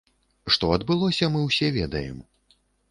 [0.55, 2.21] Што адбылося, мы ўсе ведаем.